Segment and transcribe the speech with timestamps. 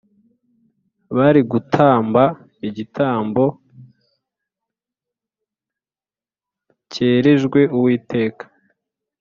[1.17, 2.23] bari gutamba
[2.67, 3.43] igitambo
[6.91, 8.43] cyerejwe uwiteka